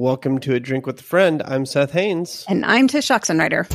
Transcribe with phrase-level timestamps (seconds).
[0.00, 1.42] Welcome to A Drink with a Friend.
[1.44, 2.46] I'm Seth Haynes.
[2.48, 3.66] And I'm Tsh Oxenreider.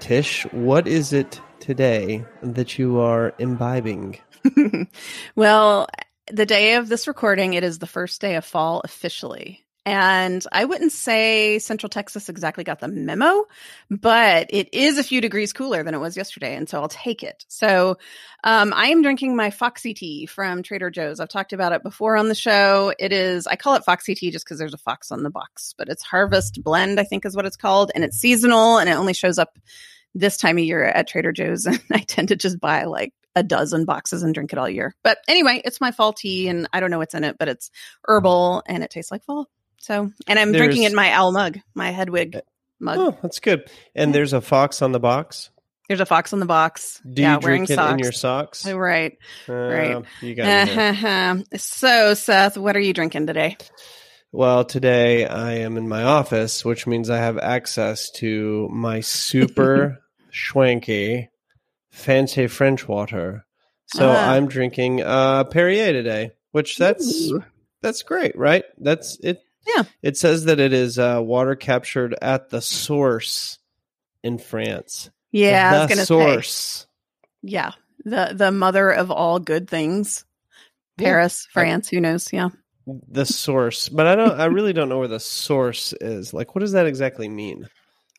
[0.00, 4.18] Tsh, what is it today that you are imbibing?
[5.36, 5.86] well,
[6.32, 9.66] the day of this recording, it is the first day of fall officially.
[9.86, 13.44] And I wouldn't say Central Texas exactly got the memo,
[13.88, 16.54] but it is a few degrees cooler than it was yesterday.
[16.54, 17.46] And so I'll take it.
[17.48, 17.96] So
[18.44, 21.18] um, I am drinking my Foxy tea from Trader Joe's.
[21.18, 22.92] I've talked about it before on the show.
[22.98, 25.74] It is, I call it Foxy tea just because there's a fox on the box,
[25.78, 27.90] but it's Harvest Blend, I think is what it's called.
[27.94, 29.58] And it's seasonal and it only shows up
[30.14, 31.66] this time of year at Trader Joe's.
[31.66, 34.94] And I tend to just buy like a dozen boxes and drink it all year.
[35.02, 37.70] But anyway, it's my fall tea and I don't know what's in it, but it's
[38.06, 39.48] herbal and it tastes like fall.
[39.80, 42.40] So, and I'm there's, drinking it in my owl mug, my Hedwig
[42.78, 42.98] mug.
[42.98, 43.68] Oh, that's good.
[43.94, 45.50] And there's a fox on the box.
[45.88, 47.00] There's a fox on the box.
[47.10, 47.92] Do yeah, you drink it socks.
[47.92, 48.66] in your socks?
[48.66, 50.04] Right, uh, right.
[50.20, 51.42] You got uh-huh.
[51.56, 53.56] So, Seth, what are you drinking today?
[54.30, 59.98] Well, today I am in my office, which means I have access to my super
[60.32, 61.28] schwanky,
[61.90, 63.44] fancy French water.
[63.86, 64.14] So uh.
[64.14, 67.44] I'm drinking uh, Perrier today, which that's Ooh.
[67.82, 68.64] that's great, right?
[68.78, 69.42] That's it.
[69.66, 69.84] Yeah.
[70.02, 73.58] It says that it is uh, water captured at the source
[74.22, 75.10] in France.
[75.32, 76.50] Yeah, the I source.
[76.50, 76.86] Say,
[77.42, 77.72] yeah,
[78.04, 80.24] the the mother of all good things,
[80.98, 81.52] Paris, yeah.
[81.52, 81.88] France.
[81.88, 82.32] Who knows?
[82.32, 82.48] Yeah,
[82.86, 84.40] the source, but I don't.
[84.40, 86.34] I really don't know where the source is.
[86.34, 87.68] Like, what does that exactly mean?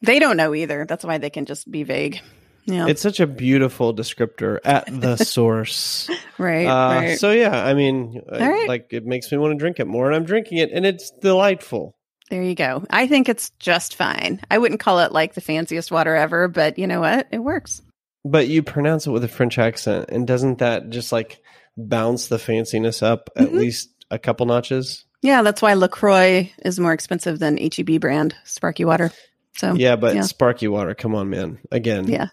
[0.01, 0.85] They don't know either.
[0.85, 2.21] That's why they can just be vague.
[2.65, 2.87] Yeah.
[2.87, 6.09] It's such a beautiful descriptor at the source.
[6.37, 8.67] right, uh, right, So yeah, I mean, right.
[8.67, 11.11] like it makes me want to drink it more and I'm drinking it and it's
[11.11, 11.95] delightful.
[12.29, 12.85] There you go.
[12.89, 14.39] I think it's just fine.
[14.49, 17.27] I wouldn't call it like the fanciest water ever, but you know what?
[17.31, 17.81] It works.
[18.23, 21.41] But you pronounce it with a French accent and doesn't that just like
[21.75, 23.43] bounce the fanciness up mm-hmm.
[23.43, 25.05] at least a couple notches?
[25.21, 29.11] Yeah, that's why LaCroix is more expensive than HEB brand sparky water.
[29.57, 30.21] So Yeah, but yeah.
[30.21, 31.59] sparky water, come on man.
[31.71, 32.07] Again.
[32.07, 32.29] Yeah.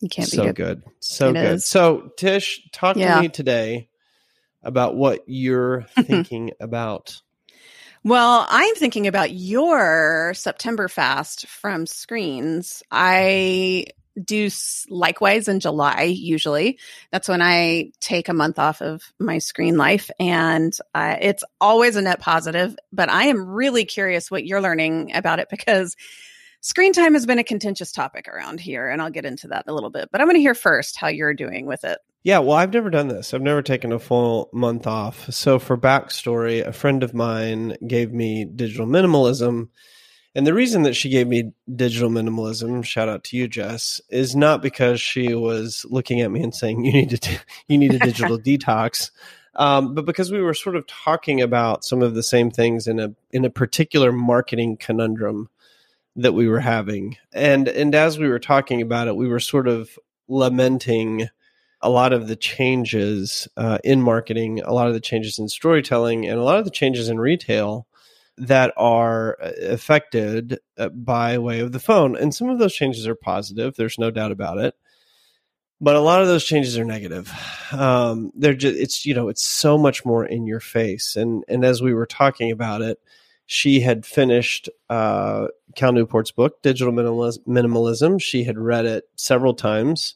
[0.00, 0.54] You can't so be good.
[0.54, 0.82] good.
[1.00, 1.54] So it good.
[1.54, 1.66] Is.
[1.66, 3.16] So Tsh, talk yeah.
[3.16, 3.88] to me today
[4.62, 7.20] about what you're thinking about.
[8.02, 12.82] Well, I'm thinking about your September fast from screens.
[12.90, 13.86] I
[14.22, 14.48] do
[14.88, 16.78] likewise in July, usually.
[17.12, 20.10] That's when I take a month off of my screen life.
[20.18, 22.74] And uh, it's always a net positive.
[22.90, 25.94] But I am really curious what you're learning about it because
[26.62, 29.70] Screen time has been a contentious topic around here, and I'll get into that in
[29.70, 30.10] a little bit.
[30.12, 31.98] But I'm going to hear first how you're doing with it.
[32.22, 33.32] Yeah, well, I've never done this.
[33.32, 35.32] I've never taken a full month off.
[35.32, 39.68] So, for backstory, a friend of mine gave me digital minimalism.
[40.34, 44.36] And the reason that she gave me digital minimalism, shout out to you, Jess, is
[44.36, 47.98] not because she was looking at me and saying you need to you need a
[47.98, 49.10] digital detox,
[49.54, 53.00] um, but because we were sort of talking about some of the same things in
[53.00, 55.48] a in a particular marketing conundrum
[56.16, 57.16] that we were having.
[57.32, 59.98] And and as we were talking about it, we were sort of
[60.28, 61.28] lamenting
[61.82, 66.26] a lot of the changes uh, in marketing, a lot of the changes in storytelling,
[66.26, 67.86] and a lot of the changes in retail
[68.36, 72.16] that are uh, affected uh, by way of the phone.
[72.16, 73.76] And some of those changes are positive.
[73.76, 74.74] There's no doubt about it.
[75.82, 77.32] But a lot of those changes are negative.
[77.72, 81.16] Um, they're just, it's, you know, it's so much more in your face.
[81.16, 82.98] And, and as we were talking about it,
[83.52, 88.22] she had finished uh, Cal Newport's book, Digital Minimalism.
[88.22, 90.14] She had read it several times.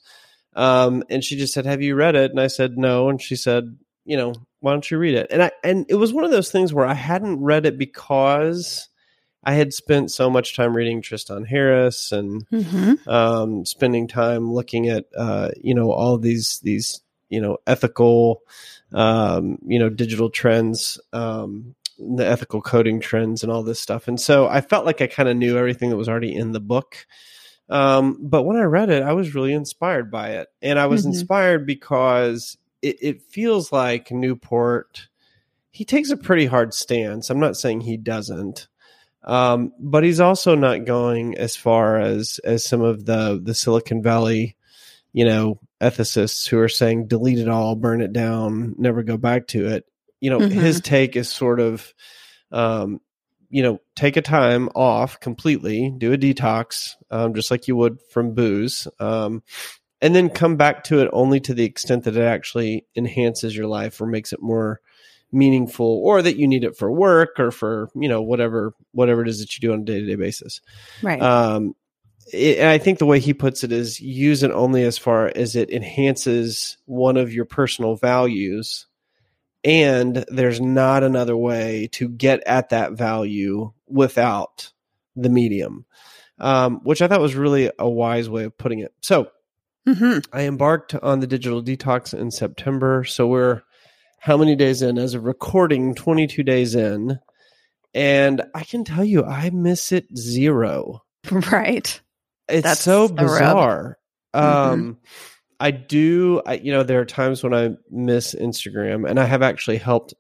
[0.55, 2.31] Um, and she just said, Have you read it?
[2.31, 3.09] And I said, No.
[3.09, 5.27] And she said, You know, why don't you read it?
[5.33, 8.89] And I and it was one of those things where I hadn't read it because
[9.43, 13.11] I had spent so much time reading Tristan Harris and mm-hmm.
[13.11, 18.43] um, spending time looking at uh, you know all these these you know ethical
[18.93, 24.09] um, you know digital trends um, the ethical coding trends and all this stuff.
[24.09, 26.61] And so I felt like I kind of knew everything that was already in the
[26.61, 27.07] book.
[27.69, 30.49] Um, but when I read it, I was really inspired by it.
[30.61, 31.11] And I was mm-hmm.
[31.11, 35.09] inspired because it, it feels like Newport,
[35.71, 37.31] he takes a pretty hard stance.
[37.31, 38.69] I'm not saying he doesn't.
[39.23, 44.03] Um, but he's also not going as far as as some of the the Silicon
[44.03, 44.55] Valley,
[45.15, 49.47] you know, ethicists who are saying delete it all, burn it down, never go back
[49.49, 49.87] to it
[50.25, 50.59] you know, mm-hmm.
[50.59, 51.93] his take is sort of,
[52.51, 52.99] um,
[53.51, 58.01] you know, take a time off completely, do a detox, um, just like you would
[58.11, 59.43] from booze, um,
[60.01, 63.67] and then come back to it only to the extent that it actually enhances your
[63.67, 64.81] life or makes it more
[65.31, 69.29] meaningful, or that you need it for work or for you know whatever whatever it
[69.29, 70.63] is that you do on a day to day basis.
[71.03, 71.21] Right.
[71.21, 71.77] Um,
[72.33, 75.55] it, I think the way he puts it is use it only as far as
[75.55, 78.87] it enhances one of your personal values
[79.65, 84.73] and there's not another way to get at that value without
[85.17, 85.87] the medium
[86.39, 88.93] um, which i thought was really a wise way of putting it.
[89.01, 89.29] So
[89.87, 90.19] mm-hmm.
[90.33, 93.05] i embarked on the digital detox in september.
[93.05, 93.63] So we're
[94.21, 94.99] how many days in?
[94.99, 97.19] As of recording 22 days in.
[97.93, 101.03] And i can tell you i miss it zero.
[101.31, 102.01] Right.
[102.47, 103.97] It's That's so bizarre.
[104.35, 104.93] Mm-hmm.
[105.61, 109.43] I do, I, you know, there are times when I miss Instagram, and I have
[109.43, 110.15] actually helped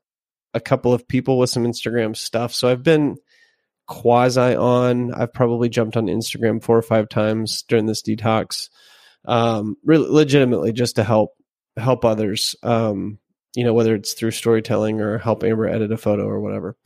[0.54, 2.54] a couple of people with some Instagram stuff.
[2.54, 3.16] So I've been
[3.86, 5.12] quasi on.
[5.12, 8.68] I've probably jumped on Instagram four or five times during this detox,
[9.26, 11.30] um, really legitimately just to help
[11.76, 12.56] help others.
[12.62, 13.18] Um,
[13.54, 16.76] you know, whether it's through storytelling or help Amber edit a photo or whatever.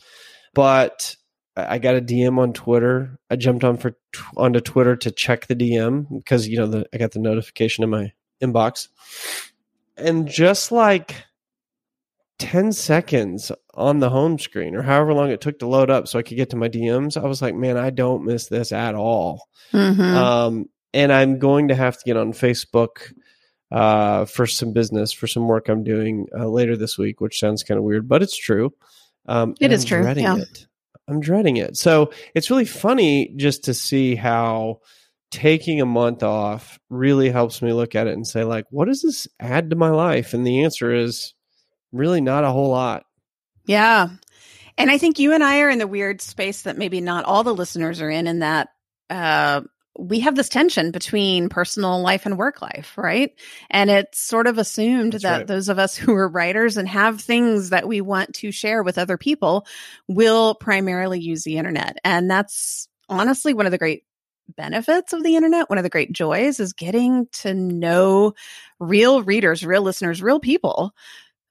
[0.55, 1.17] But
[1.57, 3.19] I got a DM on Twitter.
[3.31, 3.97] I jumped on for
[4.37, 7.91] onto Twitter to check the DM because you know the, I got the notification in
[7.91, 8.13] my
[8.43, 8.89] inbox.
[9.97, 11.17] And just like
[12.39, 16.19] 10 seconds on the home screen or however long it took to load up so
[16.19, 18.95] I could get to my DMs, I was like, man, I don't miss this at
[18.95, 19.49] all.
[19.73, 20.01] Mm-hmm.
[20.01, 23.13] Um, and I'm going to have to get on Facebook
[23.71, 27.63] uh, for some business, for some work I'm doing uh, later this week, which sounds
[27.63, 28.73] kind of weird, but it's true.
[29.27, 30.03] Um, it is I'm true.
[30.03, 30.37] Dreading yeah.
[30.39, 30.67] it.
[31.07, 31.77] I'm dreading it.
[31.77, 34.81] So it's really funny just to see how
[35.31, 39.03] taking a month off really helps me look at it and say like what does
[39.03, 41.35] this add to my life and the answer is
[41.93, 43.05] really not a whole lot
[43.67, 44.09] yeah
[44.79, 47.45] and i think you and i are in the weird space that maybe not all
[47.45, 48.69] the listeners are in in that
[49.11, 49.61] uh,
[49.99, 53.33] we have this tension between personal life and work life, right?
[53.69, 55.47] And it's sort of assumed That's that right.
[55.47, 58.97] those of us who are writers and have things that we want to share with
[58.97, 59.67] other people
[60.07, 61.99] will primarily use the internet.
[62.05, 64.05] And that's honestly one of the great
[64.57, 68.35] benefits of the internet, one of the great joys is getting to know
[68.79, 70.93] real readers, real listeners, real people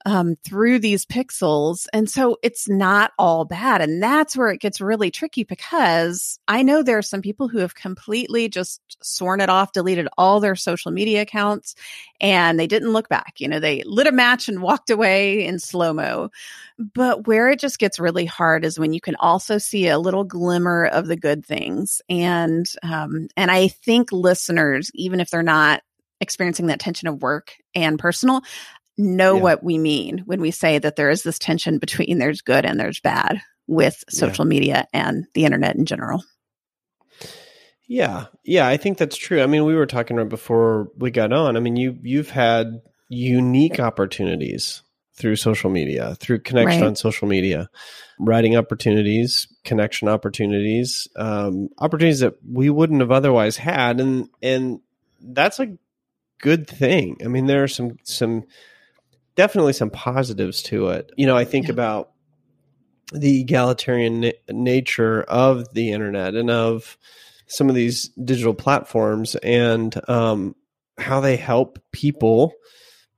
[0.05, 1.87] um, through these pixels.
[1.91, 3.81] And so it's not all bad.
[3.81, 7.59] And that's where it gets really tricky because I know there are some people who
[7.59, 11.75] have completely just sworn it off, deleted all their social media accounts,
[12.21, 13.35] and they didn't look back.
[13.37, 16.29] You know, they lit a match and walked away in slow mo.
[16.77, 20.23] But where it just gets really hard is when you can also see a little
[20.23, 22.01] glimmer of the good things.
[22.07, 25.81] And, um, and I think listeners, even if they're not
[26.19, 28.41] experiencing that tension of work and personal,
[28.97, 29.41] know yeah.
[29.41, 32.79] what we mean when we say that there is this tension between there's good and
[32.79, 34.49] there's bad with social yeah.
[34.49, 36.23] media and the internet in general.
[37.87, 38.25] Yeah.
[38.43, 39.41] Yeah, I think that's true.
[39.41, 41.55] I mean, we were talking right before we got on.
[41.55, 44.81] I mean, you you've had unique opportunities
[45.13, 46.87] through social media, through connection right.
[46.87, 47.69] on social media,
[48.19, 54.79] writing opportunities, connection opportunities, um, opportunities that we wouldn't have otherwise had, and and
[55.21, 55.75] that's a
[56.39, 57.17] good thing.
[57.23, 58.43] I mean, there are some some
[59.37, 61.11] definitely some positives to it.
[61.15, 61.73] You know, I think yeah.
[61.73, 62.11] about
[63.13, 66.97] the egalitarian na- nature of the internet and of
[67.47, 70.55] some of these digital platforms and um,
[70.97, 72.51] how they help people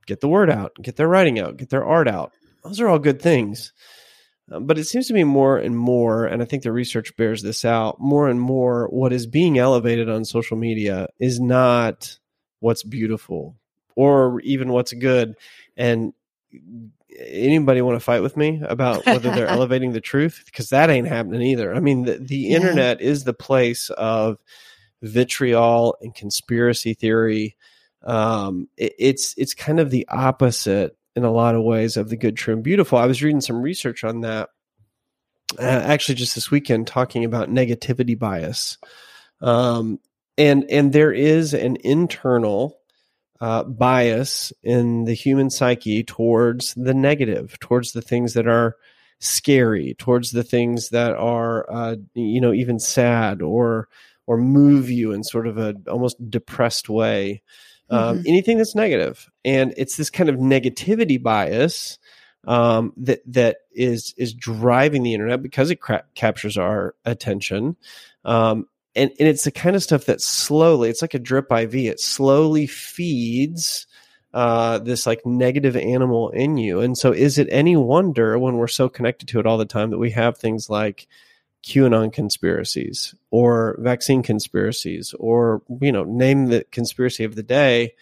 [0.06, 2.32] get the word out, get their writing out, get their art out.
[2.62, 3.72] Those are all good things.
[4.52, 7.42] Um, but it seems to me more and more, and I think the research bears
[7.42, 12.18] this out, more and more what is being elevated on social media is not
[12.60, 13.56] what's beautiful
[13.96, 15.34] or even what's good.
[15.80, 16.12] And
[17.18, 20.42] anybody want to fight with me about whether they're elevating the truth?
[20.44, 21.74] Because that ain't happening either.
[21.74, 22.56] I mean, the, the yeah.
[22.56, 24.36] internet is the place of
[25.00, 27.56] vitriol and conspiracy theory.
[28.02, 32.16] Um, it, it's it's kind of the opposite in a lot of ways of the
[32.16, 32.98] good, true, and beautiful.
[32.98, 34.50] I was reading some research on that.
[35.58, 38.76] Uh, actually, just this weekend, talking about negativity bias,
[39.40, 39.98] um,
[40.36, 42.79] and and there is an internal
[43.40, 48.76] uh, bias in the human psyche towards the negative, towards the things that are
[49.18, 53.88] scary, towards the things that are, uh, you know, even sad or
[54.26, 57.42] or move you in sort of a almost depressed way.
[57.88, 58.22] Um, mm-hmm.
[58.28, 61.98] Anything that's negative, and it's this kind of negativity bias
[62.46, 67.76] um, that that is is driving the internet because it cra- captures our attention.
[68.24, 68.68] Um,
[69.00, 72.00] and, and it's the kind of stuff that slowly it's like a drip iv it
[72.00, 73.86] slowly feeds
[74.32, 76.80] uh, this like negative animal in you.
[76.80, 79.90] And so is it any wonder when we're so connected to it all the time
[79.90, 81.08] that we have things like
[81.64, 87.92] qanon conspiracies or vaccine conspiracies or you know name the conspiracy of the day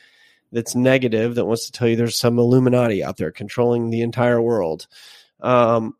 [0.52, 4.40] that's negative that wants to tell you there's some illuminati out there controlling the entire
[4.40, 4.86] world.
[5.40, 5.94] Um,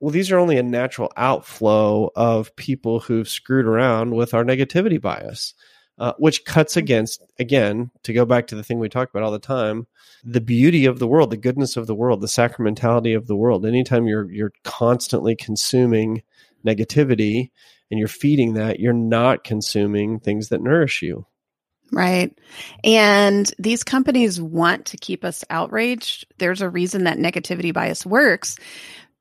[0.00, 5.00] well, these are only a natural outflow of people who've screwed around with our negativity
[5.00, 5.54] bias.
[5.98, 9.30] uh, which cuts against again to go back to the thing we talk about all
[9.30, 9.86] the time
[10.24, 13.64] the beauty of the world the goodness of the world the sacramentality of the world
[13.64, 16.22] anytime you're you're constantly consuming
[16.66, 17.50] negativity
[17.90, 21.26] and you're feeding that you're not consuming things that nourish you
[21.92, 22.36] Right.
[22.82, 26.26] And these companies want to keep us outraged.
[26.38, 28.56] There's a reason that negativity bias works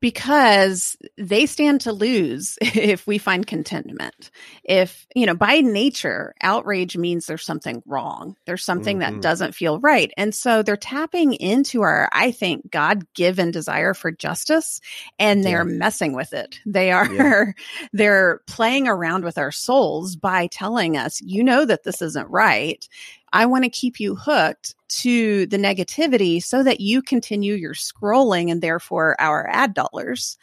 [0.04, 4.32] because they stand to lose if we find contentment.
[4.66, 8.36] If, you know, by nature, outrage means there's something wrong.
[8.46, 9.14] There's something mm-hmm.
[9.14, 10.12] that doesn't feel right.
[10.18, 14.82] And so they're tapping into our, I think, God given desire for justice
[15.20, 15.78] and they're yeah.
[15.78, 16.60] messing with it.
[16.66, 17.46] They are, yeah.
[17.94, 22.86] they're playing around with our souls by telling us, you know, that this isn't right.
[23.34, 28.52] I want to keep you hooked to the negativity so that you continue your scrolling
[28.52, 30.38] and therefore our ad dollars.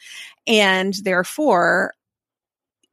[0.45, 1.93] And therefore,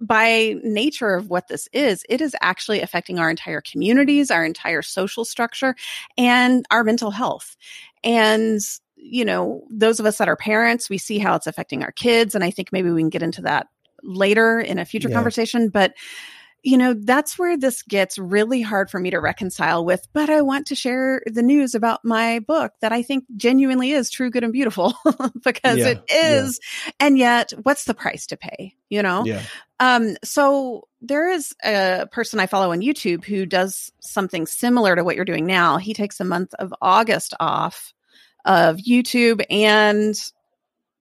[0.00, 4.82] by nature of what this is, it is actually affecting our entire communities, our entire
[4.82, 5.74] social structure,
[6.16, 7.56] and our mental health.
[8.04, 8.60] And
[9.00, 12.34] you know, those of us that are parents, we see how it's affecting our kids.
[12.34, 13.68] And I think maybe we can get into that
[14.02, 15.14] later in a future yeah.
[15.14, 15.68] conversation.
[15.68, 15.94] But
[16.62, 20.06] you know, that's where this gets really hard for me to reconcile with.
[20.12, 24.10] But I want to share the news about my book that I think genuinely is
[24.10, 24.94] true, good, and beautiful
[25.44, 26.60] because yeah, it is.
[26.86, 26.92] Yeah.
[27.00, 28.74] And yet, what's the price to pay?
[28.88, 29.24] You know?
[29.24, 29.42] Yeah.
[29.80, 35.04] Um, so there is a person I follow on YouTube who does something similar to
[35.04, 35.76] what you're doing now.
[35.76, 37.94] He takes a month of August off
[38.44, 40.14] of YouTube and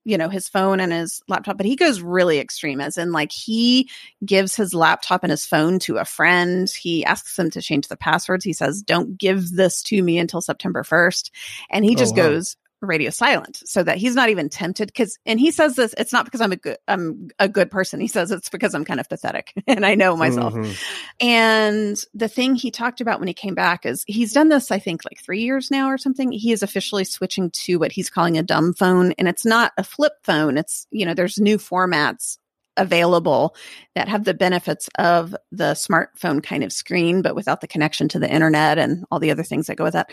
[0.08, 3.30] you know, his phone and his laptop, but he goes really extreme as in like
[3.30, 3.90] he
[4.24, 6.70] gives his laptop and his phone to a friend.
[6.70, 8.42] He asks them to change the passwords.
[8.42, 11.30] He says, don't give this to me until September 1st.
[11.68, 12.22] And he oh, just wow.
[12.22, 16.12] goes radio silent so that he's not even tempted because and he says this it's
[16.12, 19.00] not because i'm a good i'm a good person he says it's because i'm kind
[19.00, 20.72] of pathetic and i know myself mm-hmm.
[21.20, 24.78] and the thing he talked about when he came back is he's done this i
[24.78, 28.38] think like three years now or something he is officially switching to what he's calling
[28.38, 32.38] a dumb phone and it's not a flip phone it's you know there's new formats
[32.78, 33.54] available
[33.94, 38.18] that have the benefits of the smartphone kind of screen, but without the connection to
[38.18, 40.10] the internet and all the other things that go with that.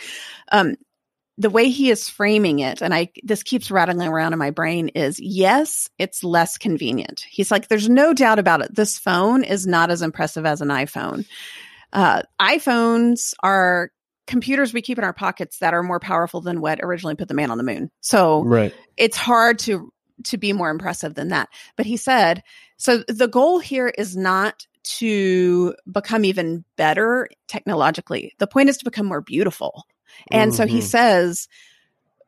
[0.52, 0.76] Um,
[1.38, 4.90] the way he is framing it, and I this keeps rattling around in my brain,
[4.90, 7.26] is yes, it's less convenient.
[7.30, 8.74] He's like, there's no doubt about it.
[8.74, 11.26] This phone is not as impressive as an iPhone.
[11.92, 13.92] Uh, iPhones are
[14.28, 17.34] computers we keep in our pockets that are more powerful than what originally put the
[17.34, 17.92] man on the moon.
[18.02, 18.74] So right.
[18.98, 19.92] it's hard to
[20.24, 21.50] to be more impressive than that.
[21.76, 22.44] But he said,
[22.78, 28.34] so the goal here is not to become even better technologically.
[28.40, 29.86] The point is to become more beautiful.
[30.32, 30.58] And mm-hmm.
[30.58, 30.86] so he mm-hmm.
[30.86, 31.48] says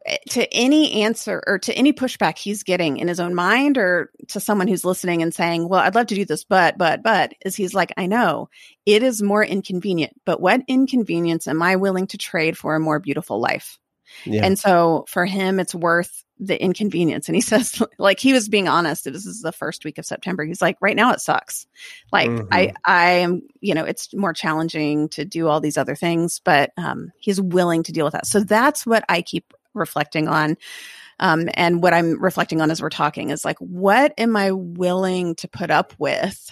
[0.05, 4.11] eh, to any answer or to any pushback he's getting in his own mind or
[4.29, 7.33] to someone who's listening and saying, Well, I'd love to do this, but, but, but,
[7.45, 8.49] is he's like, I know
[8.85, 12.99] it is more inconvenient, but what inconvenience am I willing to trade for a more
[12.99, 13.79] beautiful life?
[14.25, 14.45] Yeah.
[14.45, 17.27] And so for him, it's worth the inconvenience.
[17.27, 19.05] And he says, like, he was being honest.
[19.05, 20.43] This is the first week of September.
[20.43, 21.67] He's like, right now it sucks.
[22.11, 22.47] Like, mm-hmm.
[22.51, 26.71] I, I am, you know, it's more challenging to do all these other things, but
[26.77, 28.27] um, he's willing to deal with that.
[28.27, 30.57] So that's what I keep reflecting on.
[31.19, 35.35] Um, and what I'm reflecting on as we're talking is like, what am I willing
[35.35, 36.51] to put up with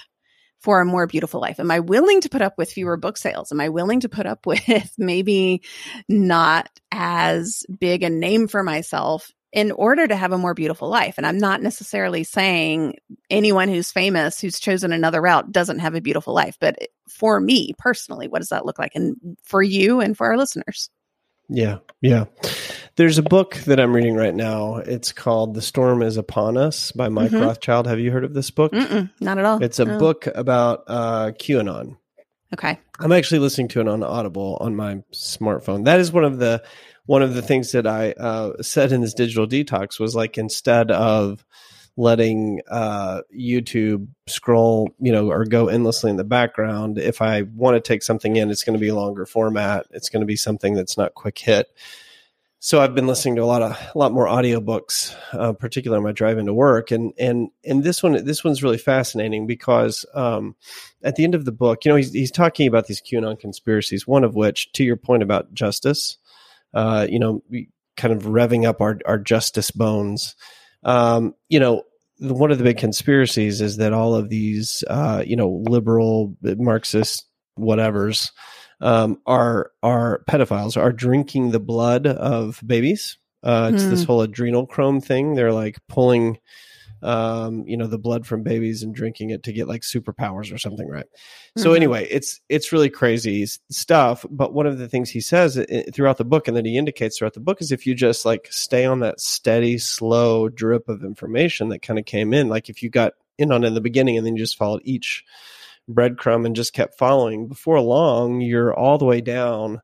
[0.66, 1.60] for a more beautiful life?
[1.60, 3.52] Am I willing to put up with fewer book sales?
[3.52, 5.62] Am I willing to put up with maybe
[6.10, 11.14] not as big a name for myself in order to have a more beautiful life.
[11.18, 12.96] And I'm not necessarily saying
[13.30, 16.58] anyone who's famous who's chosen another route doesn't have a beautiful life.
[16.60, 18.92] But for me personally, what does that look like?
[18.96, 20.90] And for you and for our listeners?
[21.50, 22.26] Yeah, yeah.
[22.96, 24.78] There's a book that I'm reading right now.
[24.78, 27.44] It's called The Storm is Upon Us by Mike mm-hmm.
[27.44, 27.88] Rothschild.
[27.88, 28.72] Have you heard of this book?
[28.72, 29.62] Mm-mm, not at all.
[29.62, 30.00] It's a no.
[30.00, 31.98] book about uh, QAnon.
[32.54, 32.80] Okay.
[33.00, 35.86] I'm actually listening to it on Audible on my smartphone.
[35.86, 36.64] That is one of the
[37.06, 40.90] one of the things that I uh, said in this digital detox was like instead
[40.90, 41.46] of
[41.98, 47.76] letting uh, YouTube scroll, you know, or go endlessly in the background, if I want
[47.76, 49.86] to take something in, it's going to be a longer format.
[49.92, 51.68] It's going to be something that's not quick hit.
[52.60, 56.04] So I've been listening to a lot of a lot more audiobooks, uh, particularly on
[56.04, 60.56] my drive into work, and and and this one this one's really fascinating because um,
[61.04, 64.08] at the end of the book, you know, he's he's talking about these QAnon conspiracies.
[64.08, 66.18] One of which, to your point about justice,
[66.74, 67.44] uh, you know,
[67.98, 70.36] kind of revving up our, our justice bones.
[70.86, 71.84] Um, you know,
[72.20, 77.26] one of the big conspiracies is that all of these, uh, you know, liberal Marxist
[77.60, 78.32] whatevers
[78.80, 83.18] um, are are pedophiles, are drinking the blood of babies.
[83.44, 83.90] Uh, it's mm.
[83.90, 85.36] this whole adrenochrome thing.
[85.36, 86.40] They're like pulling
[87.06, 90.58] um, you know, the blood from babies and drinking it to get like superpowers or
[90.58, 91.06] something, right?
[91.56, 91.76] So Mhm.
[91.76, 94.26] anyway, it's it's really crazy stuff.
[94.30, 97.34] But one of the things he says throughout the book, and that he indicates throughout
[97.36, 101.70] the book, is if you just like stay on that steady, slow drip of information
[101.70, 104.18] that kind of came in, like if you got in on it in the beginning
[104.18, 105.24] and then you just followed each
[105.90, 109.82] breadcrumb and just kept following, before long, you're all the way down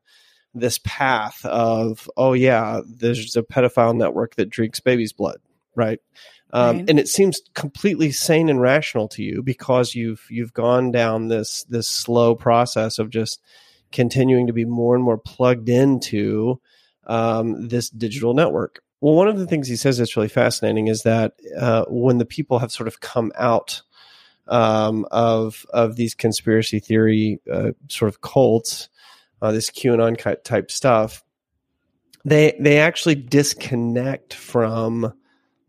[0.54, 5.38] this path of, oh yeah, there's a pedophile network that drinks baby's blood,
[5.76, 6.00] right?
[6.52, 6.90] Um, Right.
[6.90, 11.64] And it seems completely sane and rational to you because you've you've gone down this
[11.64, 13.40] this slow process of just
[13.90, 16.60] continuing to be more and more plugged into
[17.06, 18.82] um, this digital network.
[19.00, 22.24] Well, one of the things he says that's really fascinating is that uh, when the
[22.24, 23.82] people have sort of come out
[24.46, 28.88] um, of of these conspiracy theory uh, sort of cults,
[29.40, 31.24] uh, this QAnon type stuff,
[32.24, 35.12] they they actually disconnect from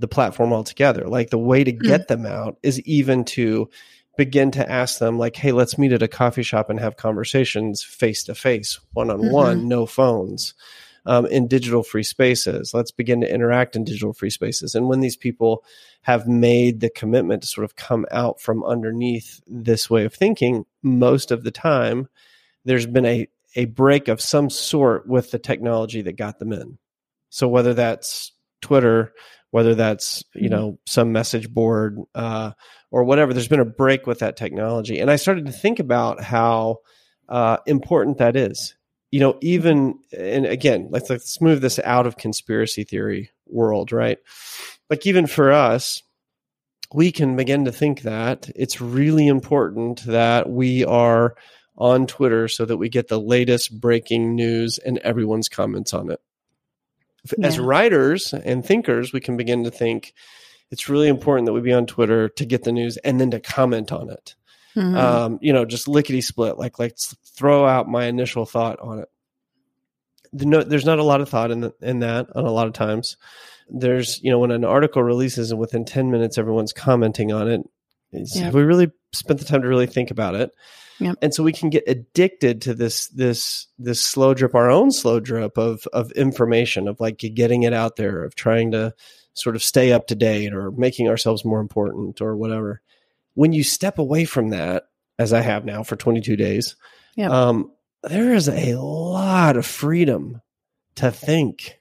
[0.04, 1.08] the platform altogether.
[1.08, 3.70] Like the way to get them out is even to
[4.18, 7.82] begin to ask them, like, "Hey, let's meet at a coffee shop and have conversations
[7.82, 10.56] face to face, one on one, no phones."
[11.06, 12.74] Um, in digital free spaces.
[12.74, 14.74] Let's begin to interact in digital free spaces.
[14.74, 15.64] And when these people
[16.02, 20.66] have made the commitment to sort of come out from underneath this way of thinking,
[20.82, 22.08] most of the time,
[22.64, 26.78] there's been a, a break of some sort with the technology that got them in.
[27.30, 28.32] So whether that's
[28.62, 29.14] Twitter,
[29.54, 30.52] whether that's you Mhm.
[30.52, 32.54] know some message board uh,
[32.90, 34.98] or whatever, there's been a break with that technology.
[35.00, 36.78] And I started to think about how
[37.30, 38.74] uh, important that is.
[39.12, 44.18] You know, even and again, let's let's move this out of conspiracy theory world, right?
[44.90, 46.02] Like even for us,
[46.92, 51.36] we can begin to think that it's really important that we are
[51.78, 56.20] on Twitter so that we get the latest breaking news and everyone's comments on it.
[57.26, 60.14] F- As writers and thinkers, we can begin to think
[60.72, 63.40] it's really important that we be on Twitter to get the news and then to
[63.40, 64.36] comment on it.
[64.76, 64.98] Mhm.
[64.98, 69.10] Um, you know, just lickety split, like let's throw out my initial thought on it.
[70.34, 72.74] No, there's not a lot of thought in the, in that on a lot of
[72.74, 73.18] times.
[73.70, 77.62] There's you know when an article releases and within ten minutes everyone's commenting on it.
[78.12, 78.46] Yeah.
[78.46, 80.52] Have we really spent the time to really think about it?
[81.04, 81.18] Yep.
[81.22, 85.20] And so we can get addicted to this this this slow drip, our own slow
[85.20, 88.94] drip of of information, of like getting it out there, of trying to
[89.34, 92.82] sort of stay up to date or making ourselves more important or whatever.
[93.34, 94.84] When you step away from that,
[95.18, 96.76] as I have now for 22 days,
[97.16, 97.32] Yep.
[97.32, 97.72] um,
[98.04, 100.42] there is a lot of freedom
[100.96, 101.80] to think.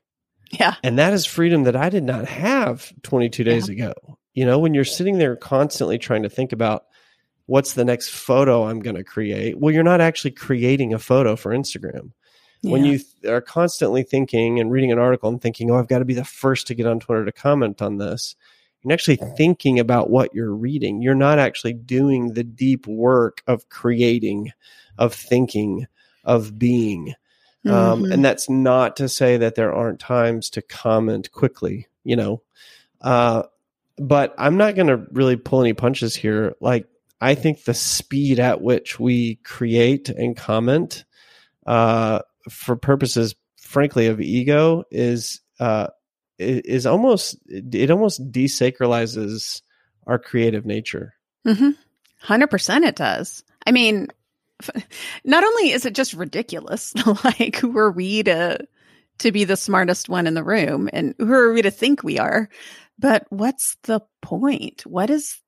[0.51, 0.77] yeah.
[0.83, 3.93] And that is freedom that I did not have 22 days ago.
[4.35, 6.85] You know, when you're sitting there constantly trying to think about
[7.47, 11.37] what's the next photo I'm going to create, well, you're not actually creating a photo
[11.37, 12.13] for Instagram.
[12.65, 15.99] When you th- are constantly thinking and reading an article and thinking, oh, I've got
[15.99, 18.37] to be the first to get on Twitter to comment on this,
[18.83, 21.03] you're actually thinking about what you're reading.
[21.03, 24.53] You're not actually doing the deep work of creating,
[24.97, 25.89] of thinking,
[26.23, 27.15] of being.
[27.67, 28.13] Um, Mhm.
[28.13, 32.43] and that's not to say that there aren't times to comment quickly, you know.
[33.01, 33.43] Uh,
[33.99, 36.55] but I'm not going to really pull any punches here.
[36.61, 36.87] Like,
[37.23, 41.05] I think the speed at which we create and comment
[41.65, 42.19] uh,
[42.51, 45.87] for purposes, frankly, of ego is uh,
[46.37, 49.63] is almost it almost desacralizes
[50.05, 51.15] our creative nature.
[51.47, 51.71] Mm-hmm.
[52.19, 53.45] Hundred percent, it does.
[53.65, 54.09] I mean,
[55.25, 56.93] not only is it just ridiculous,
[57.25, 58.67] like who are we to
[59.19, 62.19] to be the smartest one in the room, and who are we to think we
[62.19, 62.49] are?
[62.99, 64.85] But what's the point?
[64.87, 65.41] What is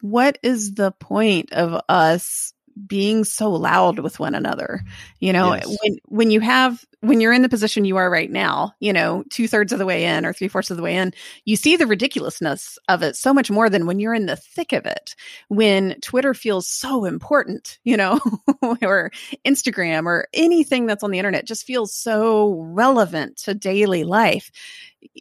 [0.00, 2.52] what is the point of us
[2.86, 4.82] being so loud with one another?
[5.18, 5.66] You know, Yes.
[5.82, 9.24] when when you have when you're in the position you are right now, you know,
[9.30, 11.12] two thirds of the way in or three fourths of the way in,
[11.44, 14.72] you see the ridiculousness of it so much more than when you're in the thick
[14.72, 15.14] of it
[15.48, 18.20] when Twitter feels so important, you know,
[18.82, 19.10] or
[19.46, 24.50] Instagram or anything that's on the internet just feels so relevant to daily life.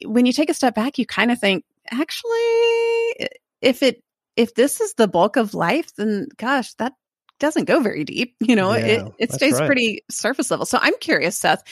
[0.06, 3.30] When you take a step back, you kind of think, actually,
[3.62, 4.04] if it
[4.40, 6.94] if this is the bulk of life, then gosh, that
[7.40, 8.36] doesn't go very deep.
[8.40, 9.66] You know, Yeah, it it stays right.
[9.68, 10.66] pretty surface level.
[10.66, 11.64] So I'm curious, Seth.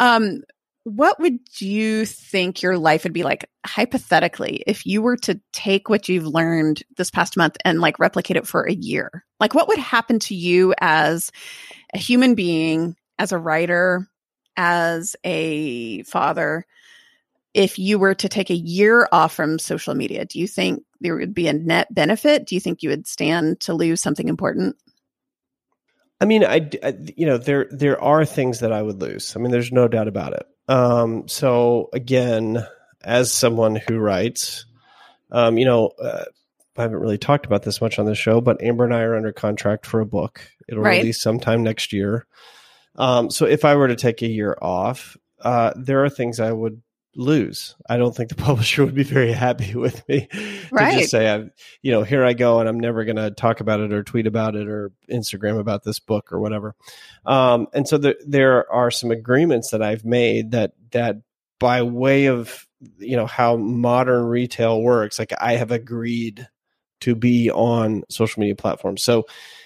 [0.00, 0.42] Um,
[0.84, 5.88] what would you think your life would be like hypothetically if you were to take
[5.88, 9.24] what you've learned this past month and like replicate it for a year?
[9.38, 11.30] Like what would happen to you as
[11.94, 14.08] a human being, as a writer,
[14.56, 16.66] as a father
[17.54, 20.24] if you were to take a year off from social media?
[20.24, 22.46] Do you think there would be a net benefit?
[22.46, 24.76] Do you think you would stand to lose something important?
[26.20, 29.34] I mean, I, I- you know there there are things that I would lose.
[29.36, 30.46] I mean, there's no doubt about it.
[30.68, 32.64] Um, so again,
[33.02, 34.66] as someone who writes,
[35.32, 36.24] Um, you know, uh,
[36.76, 39.16] I haven't really talked about this much on the show, but Amber and I are
[39.16, 40.42] under contract for a book.
[40.68, 40.98] It'll Right.
[41.00, 42.26] release sometime next year.
[42.96, 46.52] Um, so if I were to take a year off, uh, there are things I
[46.52, 46.82] would
[47.14, 47.74] lose.
[47.88, 51.44] I don't think the publisher would be very happy with me to just say, I,
[51.82, 54.26] you know, here I go, and I'm never going to talk about it or tweet
[54.26, 56.74] about it or Instagram about this book or whatever.
[57.26, 61.16] Um, and so there, there are some agreements that I've made that that
[61.58, 62.66] by way of
[62.98, 66.48] you know how modern retail works, like I have agreed
[67.00, 69.02] to be on social media platforms.
[69.02, 69.24] So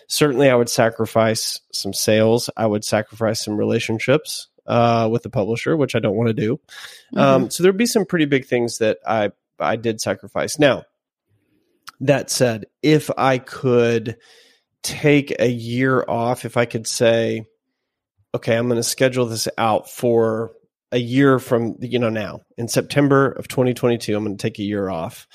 [0.09, 2.49] certainly I would sacrifice some sales.
[2.57, 6.57] I would sacrifice some relationships uh, with the publisher, which I don't want to do.
[7.15, 7.19] Mm-hmm.
[7.19, 10.59] Um, so there'd be some pretty big things that I I did sacrifice.
[10.59, 10.85] Now,
[12.01, 14.17] that said, if I could
[14.83, 17.47] take a year off, if I could say,
[18.35, 20.53] okay, I'm going to schedule this out for
[20.93, 24.63] a year from you know now in September of 2022, I'm going to take a
[24.63, 25.27] year off.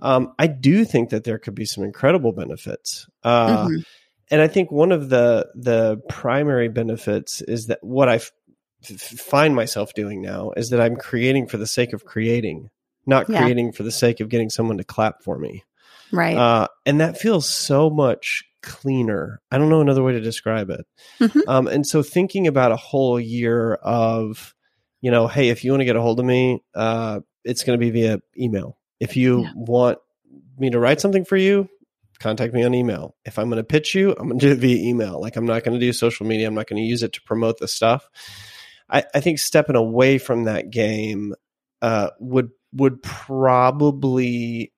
[0.00, 3.06] Um, I do think that there could be some incredible benefits.
[3.22, 3.84] Uh, Mhm.
[4.30, 8.20] and I think one of the the primary benefits is that what I
[8.82, 12.70] find myself doing now is that I'm creating for the sake of creating,
[13.06, 13.42] not Yeah.
[13.42, 15.62] creating for the sake of getting someone to clap for me.
[16.10, 16.36] right.
[16.36, 19.40] Uh, and that feels so much cleaner.
[19.50, 20.84] I don't know another way to describe it.
[21.20, 21.42] Mhm.
[21.48, 24.54] Um, and so thinking about a whole year of,
[25.00, 27.78] you know, hey, if you want to get a hold of me, uh, it's going
[27.78, 28.76] to be via email.
[29.00, 29.52] If you Yeah.
[29.56, 29.98] want
[30.58, 31.68] me to write something for you,
[32.20, 33.16] contact me on email.
[33.24, 35.18] If I'm going to pitch you, I'm going to do it via email.
[35.20, 36.46] Like I'm not going to do social media.
[36.46, 38.08] I'm not going to use it to promote the stuff.
[38.92, 41.34] I, I think stepping away from that game
[41.80, 44.72] uh, would would probably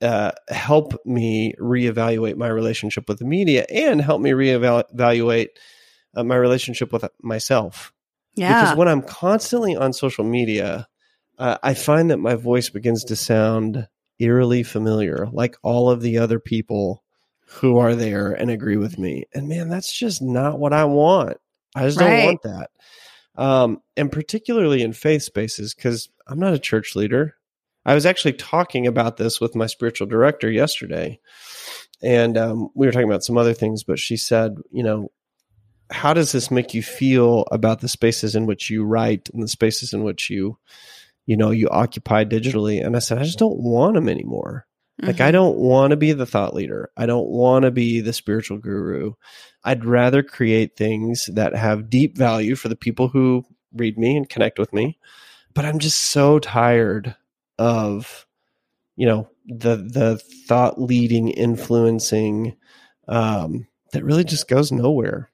[0.00, 5.48] uh, help me reevaluate my relationship with the media and help me reevaluate
[6.14, 7.92] uh, my relationship with myself.
[8.34, 8.62] yeah.
[8.62, 10.86] Because when I'm constantly on social media,
[11.38, 16.18] uh, I find that my voice begins to sound eerily familiar, like all of the
[16.18, 17.02] other people
[17.46, 19.24] who are there and agree with me.
[19.34, 21.38] And man, that's just not what I want.
[21.74, 22.70] I just don't want that.
[23.36, 27.36] Um, and particularly in faith spaces, because I'm not a church leader.
[27.84, 31.20] I was actually talking about this with my spiritual director yesterday.
[32.02, 35.10] And um, we were talking about some other things, but she said, you know,
[35.90, 39.48] how does this make you feel about the spaces in which you write and the
[39.48, 40.58] spaces in which you
[41.26, 44.66] you know you occupy digitally and i said i just don't want them anymore
[45.02, 45.24] like Mhm.
[45.24, 48.58] i don't want to be the thought leader i don't want to be the spiritual
[48.58, 49.12] guru
[49.64, 54.28] i'd rather create things that have deep value for the people who read me and
[54.28, 54.98] connect with me
[55.54, 57.14] but i'm just so tired
[57.58, 58.26] of
[58.96, 62.56] you know the the thought leading influencing
[63.08, 65.30] um that really just goes nowhere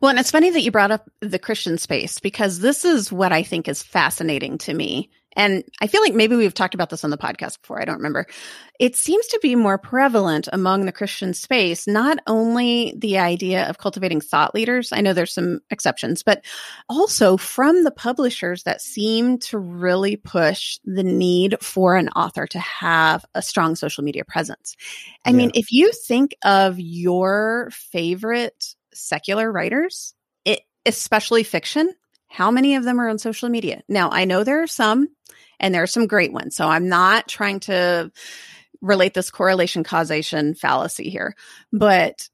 [0.00, 3.30] Well, and it's funny that you brought up the Christian space because this is what
[3.32, 5.10] I think is fascinating to me.
[5.36, 7.80] And I feel like maybe we've talked about this on the podcast before.
[7.80, 8.26] I don't remember.
[8.78, 13.78] It seems to be more prevalent among the Christian space, not only the idea of
[13.78, 14.92] cultivating thought leaders.
[14.92, 16.44] I know there's some exceptions, but
[16.88, 22.58] also from the publishers that seem to really push the need for an author to
[22.58, 24.76] have a strong social media presence.
[25.24, 25.36] I Yeah.
[25.36, 30.14] mean, if you think of your favorite secular writers,
[30.44, 31.92] it, especially fiction,
[32.32, 33.82] how many of them are on social media?
[33.88, 35.08] Now, I know there are some,
[35.60, 36.56] and there are some great ones.
[36.56, 38.10] So I'm not trying to
[38.80, 41.34] relate this correlation causation fallacy here,
[41.72, 42.28] but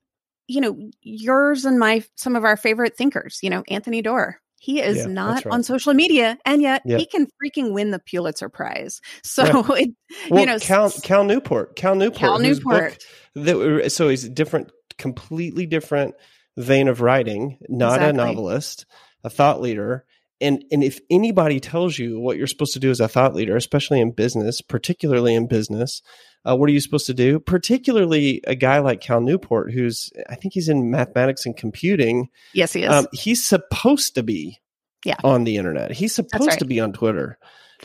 [0.47, 4.41] you know, yours and my some of our favorite thinkers, you know, Anthony Doerr.
[4.61, 5.55] He is Yeah, not right.
[5.55, 6.97] on social media, and yet Yeah.
[6.99, 9.01] he can freaking win the Pulitzer Prize.
[9.23, 9.91] So it,
[10.31, 13.05] Well, you know, Cal, Cal Newport, Cal Newport, Cal Newport.
[13.35, 16.15] that, so he's a different, completely different
[16.57, 17.59] vein of writing.
[17.69, 18.87] Not a novelist,
[19.25, 20.05] a thought leader.
[20.41, 23.57] And and if anybody tells you what you're supposed to do as a thought leader,
[23.57, 26.01] especially in business, particularly in business,
[26.49, 27.41] uh, what are you supposed to do?
[27.41, 32.29] Particularly a guy like Cal Newport, who's I think he's in mathematics and computing.
[32.55, 32.91] yes, he is.
[32.93, 34.59] Um, he's supposed to be
[35.05, 35.17] Yeah.
[35.25, 35.91] on the internet.
[35.91, 36.59] He's supposed right.
[36.61, 37.37] to be on Twitter,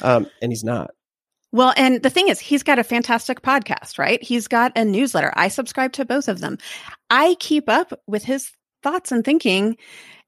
[0.03, 0.91] um, and he's not.
[1.51, 4.21] Well, and the thing is, he's got a fantastic podcast, right?
[4.23, 5.31] He's got a newsletter.
[5.35, 6.57] I subscribe to both of them.
[7.09, 9.77] I keep up with his thoughts and thinking,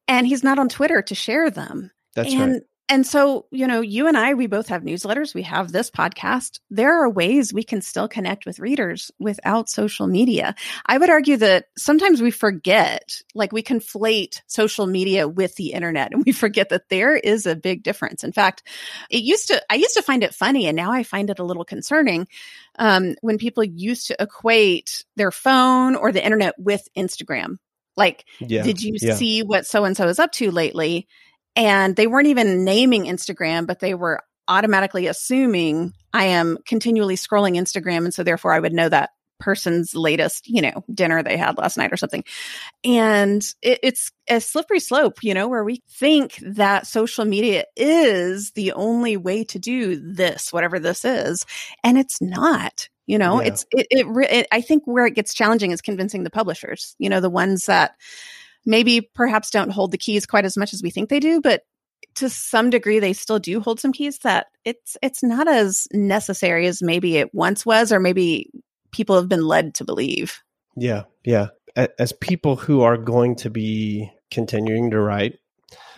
[0.07, 1.91] and he's not on Twitter to share them.
[2.15, 2.61] That's and right.
[2.87, 5.33] and so, you know, you and I, we both have newsletters.
[5.33, 6.59] We have this podcast.
[6.69, 10.55] There are ways we can still connect with readers without social media.
[10.85, 16.13] I would argue that sometimes we forget, like we conflate social media with the internet
[16.13, 18.23] and we forget that there is a big difference.
[18.23, 18.63] In fact,
[19.09, 21.43] it used to, I used to find it funny and now I find it a
[21.43, 22.27] little concerning.
[22.77, 27.57] Um, when people used to equate their phone or the internet with Instagram.
[27.97, 28.63] Like, Yeah.
[28.63, 29.15] did you yeah.
[29.15, 31.07] see what so and so is up to lately?
[31.55, 37.57] And they weren't even naming Instagram, but they were automatically assuming I am continually scrolling
[37.57, 38.05] Instagram.
[38.05, 41.77] And so therefore I would know that person's latest, you know, dinner they had last
[41.77, 42.23] night or something.
[42.83, 48.51] And it, it's a slippery slope, you know, where we think that social media is
[48.51, 51.45] the only way to do this, whatever this is.
[51.83, 52.89] And it's not.
[53.07, 53.47] You know, yeah.
[53.49, 54.47] it's it, it, it.
[54.51, 56.95] I think where it gets challenging is convincing the publishers.
[56.97, 57.91] You know, the ones that
[58.65, 61.61] maybe perhaps don't hold the keys quite as much as we think they do, but
[62.15, 66.65] to some degree they still do hold some keys that it's it's not as necessary
[66.65, 68.49] as maybe it once was or maybe
[68.95, 70.41] people have been led to believe
[70.77, 71.47] yeah yeah
[71.99, 75.37] as people who are going to be continuing to write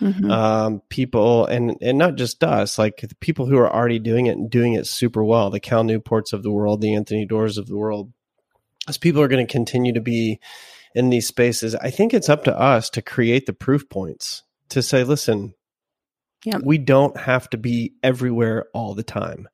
[0.00, 0.28] mm-hmm.
[0.28, 4.36] um, people and and not just us like the people who are already doing it
[4.36, 7.68] and doing it super well the cal newports of the world the anthony Doerr of
[7.68, 8.12] the world
[8.88, 10.40] as people are going to continue to be
[10.92, 14.82] in these spaces i think it's up to us to create the proof points to
[14.82, 15.54] say listen
[16.44, 16.62] Yep.
[16.64, 19.48] We don't have to be everywhere all the time.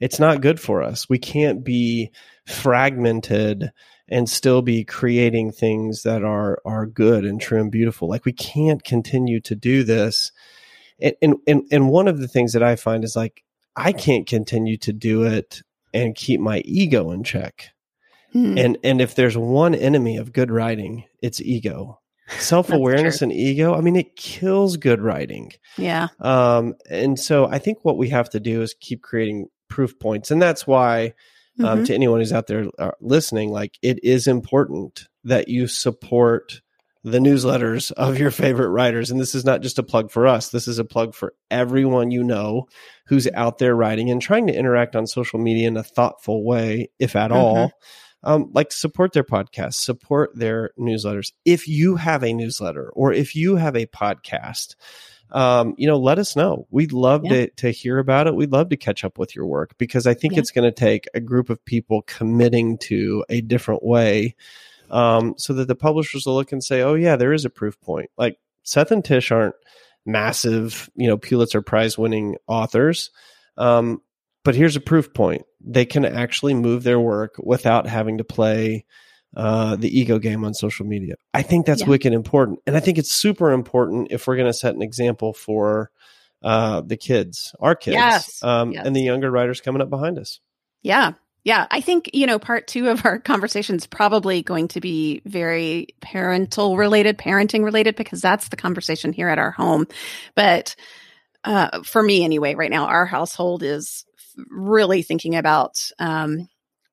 [0.00, 1.08] It's not good for us.
[1.08, 2.10] We can't be
[2.46, 3.72] fragmented
[4.08, 8.08] and still be creating things that are are good and true and beautiful.
[8.08, 10.32] Like we can't continue to do this.
[11.00, 13.44] And and and one of the things that I find is like
[13.76, 15.62] I can't continue to do it
[15.94, 17.70] and keep my ego in check.
[18.34, 18.64] Mm.
[18.64, 22.00] And and if there's one enemy of good writing, it's ego
[22.38, 23.74] self awareness and ego.
[23.74, 25.52] I mean, it kills good writing.
[25.76, 26.08] Yeah.
[26.20, 30.30] Um, and so I think what we have to do is keep creating proof points,
[30.30, 31.14] and that's why.
[31.58, 31.84] Um, mm-hmm.
[31.84, 36.62] to anyone who's out there uh, listening, like it is important that you support
[37.04, 39.10] the newsletters of your favorite writers.
[39.10, 40.48] And this is not just a plug for us.
[40.48, 42.66] This is a plug for everyone you know
[43.08, 46.88] who's out there writing and trying to interact on social media in a thoughtful way,
[46.98, 47.38] if at mm-hmm.
[47.38, 47.72] all
[48.22, 51.32] um, like support their podcast, support their newsletters.
[51.44, 54.76] If you have a newsletter or if you have a podcast,
[55.32, 56.66] um, you know, let us know.
[56.70, 57.30] We'd love yeah.
[57.30, 58.34] to, to hear about it.
[58.34, 60.40] We'd love to catch up with your work because I think yeah.
[60.40, 64.34] it's going to take a group of people committing to a different way
[64.90, 67.80] um, so that the publishers will look and say, oh, yeah, there is a proof
[67.80, 68.10] point.
[68.16, 69.54] Like Seth and Tsh aren't
[70.04, 73.10] massive, you know, Pulitzer Prize winning authors.
[73.56, 74.02] Um,
[74.44, 78.86] but here's a proof point they can actually move their work without having to play
[79.36, 81.14] uh, the ego game on social media.
[81.32, 81.88] I think that's yeah.
[81.88, 82.60] wicked important.
[82.66, 85.90] And I think it's super important if we're going to set an example for
[86.42, 88.42] uh, the kids, our kids, yes.
[88.42, 88.86] Um, yes.
[88.86, 90.40] and the younger writers coming up behind us.
[90.82, 91.12] Yeah.
[91.44, 91.66] Yeah.
[91.70, 95.88] I think, you know, part two of our conversation is probably going to be very
[96.00, 99.86] parental related, parenting related, because that's the conversation here at our home.
[100.34, 100.74] But
[101.44, 104.04] uh, for me anyway, right now, our household is
[104.50, 106.48] really thinking about um,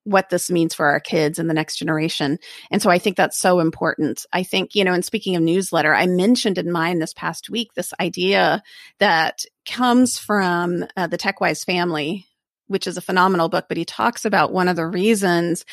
[0.08, 2.40] what this means for our kids and the next generation.
[2.72, 4.26] And so I think that's so important.
[4.32, 7.74] I think, you know, and speaking of newsletter, I mentioned in mine this past week
[7.74, 8.64] this idea
[9.00, 12.26] that comes from uh, the TechWise family,
[12.68, 15.66] which is a phenomenal book, but he talks about one of the reasons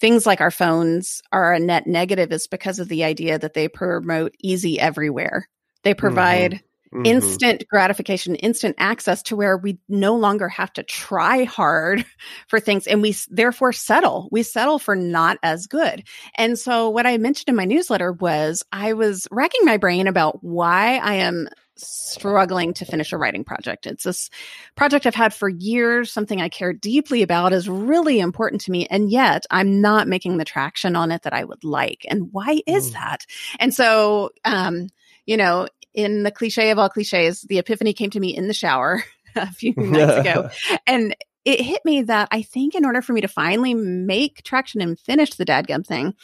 [0.00, 3.68] things like our phones are a net negative is because of the idea that they
[3.68, 5.48] promote easy everywhere.
[5.84, 7.06] They provide mm-hmm mm-hmm.
[7.06, 12.04] instant gratification, instant access to where we no longer have to try hard
[12.48, 14.28] for things and we therefore settle.
[14.30, 16.04] We settle for not as good.
[16.36, 20.42] And so what I mentioned in my newsletter was I was racking my brain about
[20.42, 23.86] why I am struggling to finish a writing project.
[23.86, 24.30] It's this
[24.76, 28.86] project I've had for years, something I care deeply about is really important to me.
[28.86, 32.06] And yet I'm not making the traction on it that I would like.
[32.08, 32.92] And why is mm.
[32.94, 33.26] that?
[33.58, 34.88] And so, um,
[35.26, 38.54] you know, in the cliche of all cliches, the epiphany came to me in the
[38.54, 39.04] shower
[39.36, 40.50] a few nights ago.
[40.86, 44.80] And it hit me that I think in order for me to finally make traction
[44.80, 46.14] and finish the dadgum thing,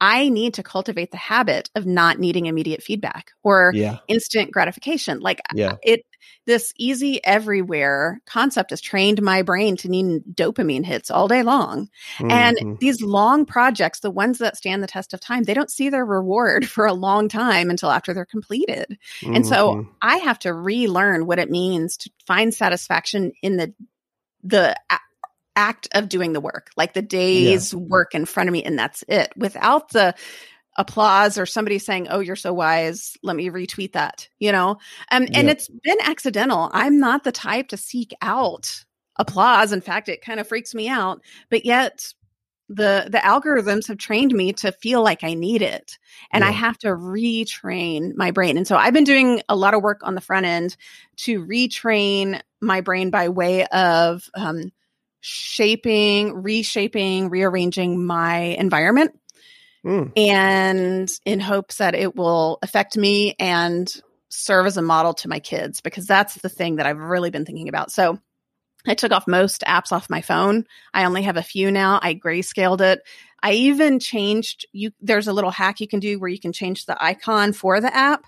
[0.00, 3.98] I need to cultivate the habit of not needing immediate feedback or yeah.
[4.08, 5.20] instant gratification.
[5.20, 5.76] Like yeah.
[5.82, 6.04] it,
[6.46, 11.88] this easy everywhere concept has trained my brain to need dopamine hits all day long.
[12.18, 12.30] Mm-hmm.
[12.30, 15.90] And these long projects, the ones that stand the test of time, they don't see
[15.90, 18.98] their reward for a long time until after they're completed.
[19.20, 19.36] Mm-hmm.
[19.36, 19.90] And so mm-hmm.
[20.00, 23.74] I have to relearn what it means to find satisfaction in the
[24.42, 24.74] the
[25.60, 27.78] act of doing the work, like the day's yeah.
[27.78, 29.30] work in front of me, and that's it.
[29.36, 30.14] Without the
[30.76, 34.28] applause or somebody saying, "Oh, you're so wise," let me retweet that.
[34.38, 34.78] You know,
[35.10, 36.70] um, and it's been accidental.
[36.72, 38.84] I'm not the type to seek out
[39.16, 39.72] applause.
[39.72, 41.20] In fact, it kind of freaks me out.
[41.50, 42.14] But yet,
[42.70, 45.98] the the algorithms have trained me to feel like I need it,
[46.32, 46.48] and yeah.
[46.48, 48.56] I have to retrain my brain.
[48.56, 50.76] And so I've been doing a lot of work on the front end
[51.18, 54.72] to retrain my brain by way of um,
[55.20, 59.18] shaping, reshaping, rearranging my environment.
[59.84, 60.12] Mm.
[60.16, 63.90] And in hopes that it will affect me and
[64.28, 67.44] serve as a model to my kids, because that's the thing that I've really been
[67.44, 67.90] thinking about.
[67.90, 68.18] So
[68.86, 70.66] I took off most apps off my phone.
[70.94, 71.98] I only have a few now.
[72.02, 73.00] I grayscaled it.
[73.42, 76.84] I even changed you there's a little hack you can do where you can change
[76.84, 78.24] the icon for the app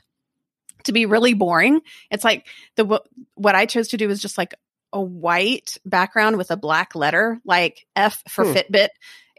[0.85, 1.81] to be really boring.
[2.11, 3.01] It's like the
[3.35, 4.55] what I chose to do was just like
[4.93, 8.53] a white background with a black letter, like F for hmm.
[8.53, 8.89] Fitbit,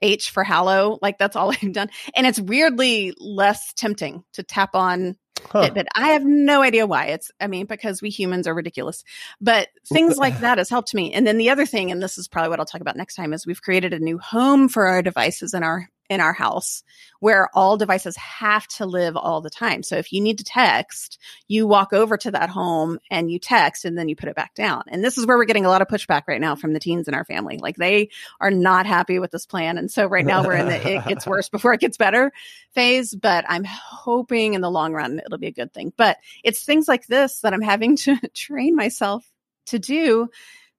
[0.02, 1.00] H for Hallow.
[1.02, 1.90] Like that's all I've done.
[2.16, 5.16] And it's weirdly less tempting to tap on
[5.48, 5.70] huh.
[5.70, 5.86] Fitbit.
[5.96, 7.08] I have no idea why.
[7.08, 9.04] It's, I mean, because we humans are ridiculous.
[9.42, 11.14] But things like that has helped me.
[11.14, 13.34] And then the other thing, and this is probably what I'll talk about next time,
[13.34, 16.84] is we've created a new home for our devices in our in our house
[17.20, 19.82] where all devices have to live all the time.
[19.82, 23.86] So if you need to text, you walk over to that home and you text
[23.86, 24.84] and then you put it back down.
[24.90, 27.08] And this is where we're getting a lot of pushback right now from the teens
[27.08, 27.60] in our family.
[27.60, 28.10] Like they
[28.42, 29.78] are not happy with this plan.
[29.78, 32.34] And so right now we're in the it gets worse before it gets better
[32.74, 35.94] phase, but I'm hoping in the long run it'll be a good thing.
[35.96, 39.26] But it's things like this that I'm having to train myself
[39.68, 40.30] to do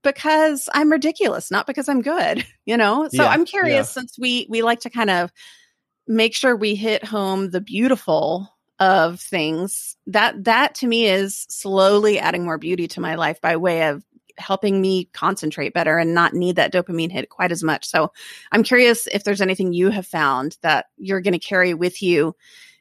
[0.05, 3.09] because I'm ridiculous, not because I'm good, you know?
[3.09, 4.01] So yeah, I'm curious yeah.
[4.01, 5.33] since we we like to kind of
[6.07, 9.97] make sure we hit home the beautiful of things.
[10.07, 14.05] That that to me is slowly adding more beauty to my life by way of
[14.37, 17.87] helping me concentrate better and not need that dopamine hit quite as much.
[17.87, 18.12] So
[18.51, 22.35] I'm curious if there's anything you have found that you're going to carry with you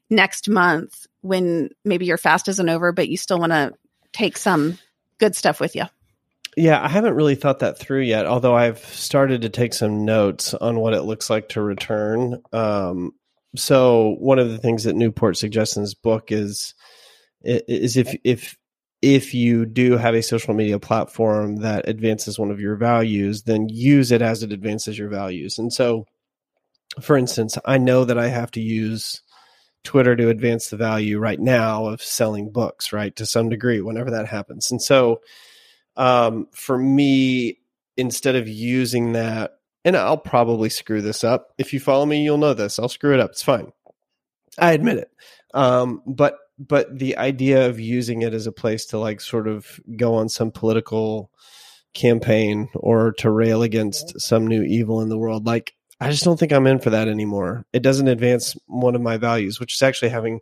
[0.10, 3.74] next month when maybe your fast isn't over, but you still want to
[4.12, 4.78] take some
[5.20, 5.84] good stuff with you.
[6.56, 10.54] Yeah, I haven't really thought that through yet, although I've started to take some notes
[10.54, 12.42] on what it looks like to return.
[12.52, 13.14] Um,
[13.56, 16.74] so one of the things that Newport suggests in his book is
[17.44, 18.58] is if if
[19.02, 23.68] if you do have a social media platform that advances one of your values, then
[23.70, 25.60] use it as it advances your values.
[25.60, 26.06] And so,
[27.02, 29.22] for instance, I know that I have to use
[29.84, 34.12] Twitter to advance the value right now of selling books, right, to some degree, whenever
[34.12, 34.72] that happens.
[34.72, 35.20] And so,
[35.96, 37.60] um, for me,
[37.98, 41.50] instead of using that, and I'll probably screw this up.
[41.58, 42.80] If you follow me, you'll know this.
[42.80, 43.32] I'll screw it up.
[43.32, 43.72] It's fine.
[44.58, 45.12] I admit it.
[45.54, 49.80] Um, but but the idea of using it as a place to like sort of
[49.98, 51.32] go on some political
[51.94, 56.40] campaign or to rail against some new evil in the world, like I just don't
[56.40, 57.66] think I'm in for that anymore.
[57.74, 60.42] It doesn't advance one of my values, which is actually having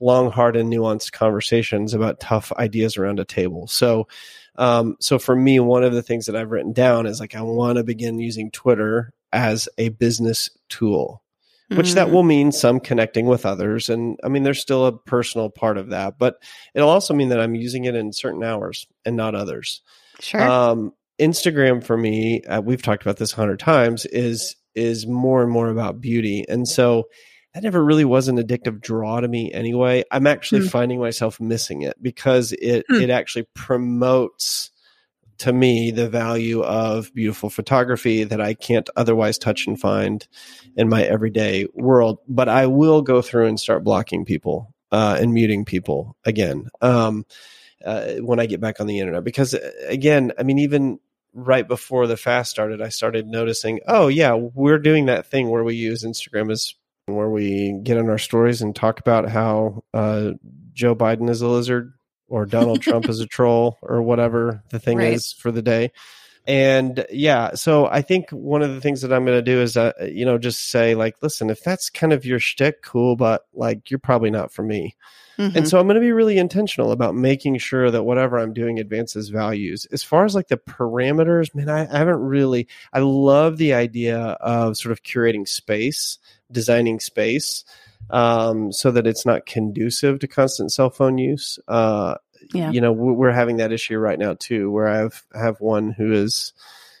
[0.00, 3.66] long, hard, and nuanced conversations about tough ideas around a table.
[3.68, 4.08] So
[4.56, 7.42] um, so for me, one of the things that I've written down is like I
[7.42, 11.22] want to begin using Twitter as a business tool,
[11.68, 12.12] which that mm.
[12.12, 13.88] will mean some connecting with others.
[13.88, 16.36] And I mean, there's still a personal part of that, but
[16.74, 19.80] it'll also mean that I'm using it in certain hours and not others.
[20.20, 20.42] Sure.
[20.42, 25.42] Um, Instagram for me, uh, we've talked about this a hundred times, is is more
[25.42, 27.08] and more about beauty, and so
[27.54, 30.04] that never really was an addictive draw to me anyway.
[30.10, 30.70] I'm actually mm.
[30.70, 33.02] finding myself missing it because it mm.
[33.02, 34.70] it actually promotes
[35.38, 40.26] to me the value of beautiful photography that I can't otherwise touch and find
[40.76, 42.18] in my everyday world.
[42.28, 47.26] But I will go through and start blocking people uh, and muting people again um,
[47.84, 51.00] uh, when I get back on the internet because uh, again, I mean, even
[51.34, 55.64] right before the fast started, I started noticing, oh yeah, we're doing that thing where
[55.64, 56.74] we use Instagram as
[57.06, 60.32] where we get in our stories and talk about how uh,
[60.72, 61.92] Joe Biden is a lizard
[62.28, 65.12] or Donald Trump is a troll or whatever the thing right.
[65.12, 65.92] is for the day.
[66.44, 69.76] And yeah, so I think one of the things that I'm going to do is,
[69.76, 73.46] uh, you know, just say like, listen, if that's kind of your shtick, cool, but
[73.52, 74.96] like, you're probably not for me.
[75.38, 75.56] Mm-hmm.
[75.56, 78.80] And so I'm going to be really intentional about making sure that whatever I'm doing
[78.80, 79.86] advances values.
[79.92, 84.18] As far as like the parameters, man, I, I haven't really, I love the idea
[84.18, 86.18] of sort of curating space
[86.52, 87.64] designing space
[88.10, 91.58] um, so that it's not conducive to constant cell phone use.
[91.66, 92.16] Uh,
[92.52, 92.70] yeah.
[92.70, 96.12] You know, we're having that issue right now too, where I have have one who
[96.12, 96.52] is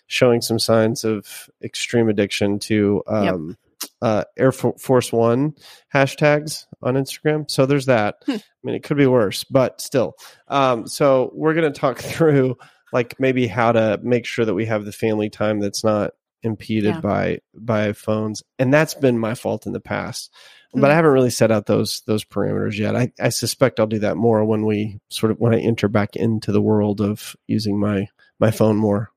[0.06, 3.90] showing some signs of extreme addiction to um, yep.
[4.00, 5.54] uh, Air Force One
[5.92, 7.50] hashtags on Instagram.
[7.50, 8.16] So there's that.
[8.24, 8.32] Hmm.
[8.32, 10.14] I mean, it could be worse, but still.
[10.48, 12.56] Um, so we're going to talk through
[12.92, 16.94] like maybe how to make sure that we have the family time that's not impeded
[16.94, 17.00] yeah.
[17.00, 20.80] by by phones and that's been my fault in the past mm-hmm.
[20.80, 20.96] but i mm.
[20.96, 24.44] haven't really set out those those parameters yet I, I suspect i'll do that more
[24.44, 28.50] when we sort of when i enter back into the world of using my my
[28.50, 29.10] phone more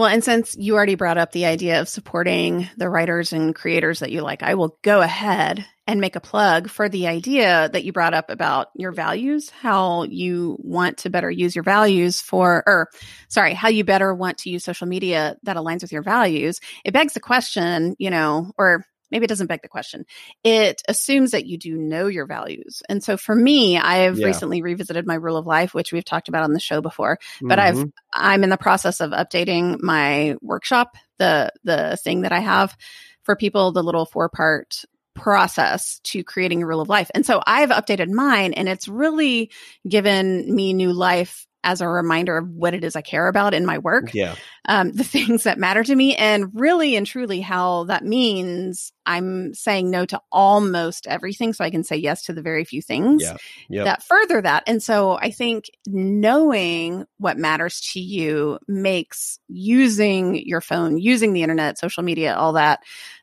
[0.00, 3.98] well, and since you already brought up the idea of supporting the writers and creators
[3.98, 7.84] that you like, I will go ahead and make a plug for the idea that
[7.84, 12.62] you brought up about your values, how you want to better use your values for,
[12.66, 12.88] or
[13.28, 16.60] sorry, how you better want to use social media that aligns with your values.
[16.82, 20.04] It begs the question, you know, or maybe it doesn't beg the question.
[20.44, 22.82] It assumes that you do know your values.
[22.88, 24.26] And so for me, I've Yeah.
[24.26, 27.58] recently revisited my rule of life, which we've talked about on the show before, but
[27.58, 27.92] I've Mhm.
[28.12, 32.76] I'm in the process of updating my workshop, the the thing that I have
[33.22, 34.84] for people, the little four part
[35.14, 37.10] process to creating a rule of life.
[37.14, 39.50] And so I've updated mine and it's really
[39.86, 43.66] given me new life as a reminder of what it is I care about in
[43.66, 44.34] my work yeah,
[44.66, 49.54] um, the things that matter to me and really and truly how that means I'm
[49.54, 53.22] saying no to almost everything so I can say yes to the very few things
[53.22, 53.36] yeah,
[53.68, 53.84] yep.
[53.86, 54.62] that further that.
[54.66, 61.42] And so I think knowing what matters to you makes using your phone, using the
[61.42, 62.80] internet, social media, all that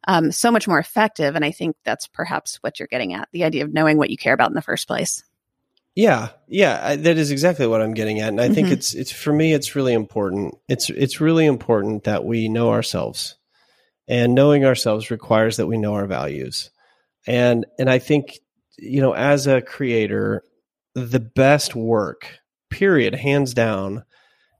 [0.08, 1.36] um, so much more effective.
[1.36, 4.18] And I think that's perhaps what you're getting at the idea of knowing what you
[4.18, 5.24] care about in the first place.
[5.98, 8.74] Yeah, yeah, I, that is exactly what I'm getting at, and I think Mhm.
[8.74, 9.52] it's it's for me.
[9.54, 10.54] It's really important.
[10.70, 13.36] It's it's really important that we know ourselves,
[14.08, 16.70] and knowing ourselves requires that we know our values,
[17.26, 18.38] and and I think
[18.78, 20.44] you know as a creator,
[20.94, 22.30] the best work,
[22.70, 24.04] period, hands down,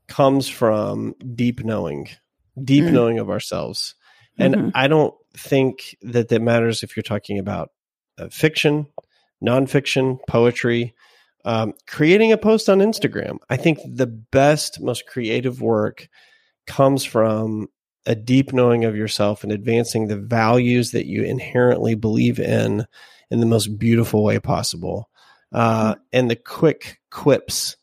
[0.08, 2.08] comes from deep knowing,
[2.60, 2.92] deep Mm.
[2.92, 3.94] knowing of ourselves,
[4.40, 4.72] and Mhm.
[4.74, 7.70] I don't think that that matters if you're talking about
[8.18, 8.88] uh, fiction,
[9.40, 10.96] nonfiction, poetry
[11.48, 13.38] um, creating a post on Instagram.
[13.48, 16.06] I think the best, most creative work
[16.66, 17.68] comes from
[18.04, 22.86] a deep knowing of yourself and advancing the values that you inherently believe in
[23.30, 25.08] in the most beautiful way possible.
[25.50, 27.78] Uh, and the quick quips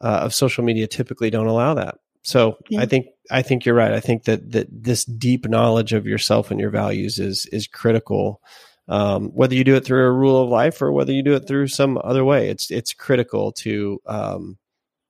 [0.00, 1.96] uh, of social media typically don't allow that.
[2.22, 2.82] So Yeah.
[2.82, 3.92] I think I think you're right.
[3.92, 8.40] I think that that this deep knowledge of yourself and your values is is critical
[8.90, 11.46] um, whether you do it through a rule of life or whether you do it
[11.48, 12.50] through some other way.
[12.50, 14.58] It's it's critical to um,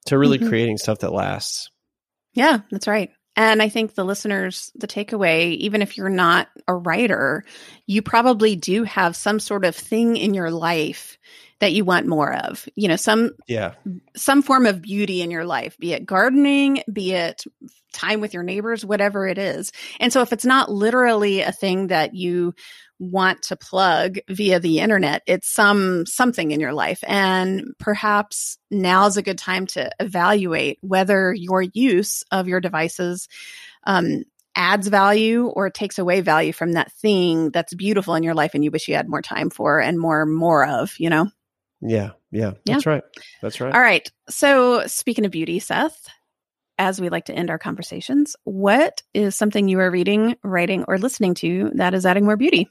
[0.07, 0.49] to really Mhm.
[0.49, 1.71] creating stuff that lasts.
[2.35, 3.11] Yeah, that's right.
[3.37, 7.45] And I think the listeners, the takeaway, even if you're not a writer,
[7.87, 11.17] you probably do have some sort of thing in your life
[11.61, 12.69] that you want more of.
[12.75, 13.75] You know, some Yeah,
[14.17, 17.45] some form of beauty in your life, be it gardening, be it
[17.93, 19.73] time with your neighbors, whatever it is.
[20.01, 22.55] And so if it's not literally a thing that you
[23.01, 27.03] want to plug via the internet, it's some something in your life.
[27.07, 33.29] And perhaps now's a good time to evaluate whether your use of your devices
[33.85, 34.25] um,
[34.55, 38.63] adds value or takes away value from that thing that's beautiful in your life and
[38.63, 41.27] you wish you had more time for and more more of, you know?
[41.81, 42.53] yeah, yeah.
[42.65, 42.75] Yeah.
[42.75, 43.03] That's right.
[43.43, 43.75] That's right.
[43.75, 44.11] All right.
[44.29, 46.09] So, speaking of beauty, Seth,
[46.79, 50.99] as we like to end our conversations, what is something you are reading, writing, or
[50.99, 52.69] listening to that is adding more beauty?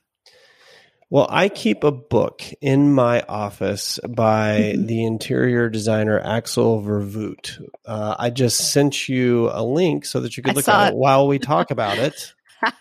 [1.12, 4.88] Well, I keep a book in my office by Mhm.
[4.88, 7.60] the interior designer Axel Vervoordt.
[7.84, 10.94] Uh, I just sent you a link so that you could I look at it.
[10.94, 12.34] it while we talk about it.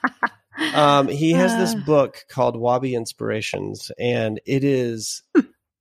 [0.74, 1.84] Um, he has this Uh.
[1.86, 5.22] book called Wabi Inspirations, and it is